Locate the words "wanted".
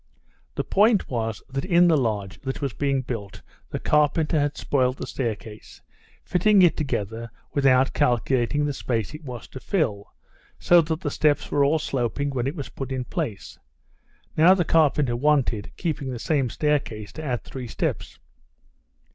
15.15-15.71